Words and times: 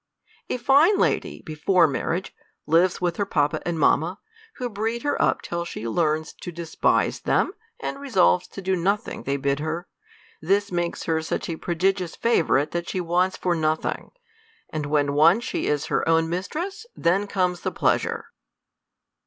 A 0.49 0.57
fine 0.57 0.97
lady, 0.97 1.43
before 1.43 1.85
marriage, 1.87 2.33
lives 2.65 2.99
with 3.01 3.17
her 3.17 3.25
papa 3.27 3.61
and 3.67 3.77
mamma, 3.77 4.19
who 4.55 4.67
breed 4.67 5.03
her 5.03 5.21
up 5.21 5.43
till 5.43 5.63
she 5.63 5.87
learns 5.87 6.33
to 6.41 6.51
despise 6.51 7.19
them, 7.19 7.53
and 7.79 7.99
resolves 7.99 8.47
to, 8.47 8.63
do 8.63 8.75
nothing 8.75 9.21
they 9.21 9.37
bid 9.37 9.59
her; 9.59 9.87
this 10.41 10.71
makes 10.71 11.03
her 11.03 11.21
such 11.21 11.49
a 11.49 11.55
prodigious 11.55 12.15
favorite, 12.15 12.71
that 12.71 12.89
she 12.89 12.99
wants 12.99 13.37
for 13.37 13.53
nothing. 13.53 14.09
And 14.71 14.87
when 14.87 15.13
once 15.13 15.43
she 15.43 15.67
is 15.67 15.85
her 15.85 16.09
own 16.09 16.27
mistress, 16.27 16.87
then 16.95 17.27
comes 17.27 17.59
the 17.61 17.71
pleasure 17.71 18.31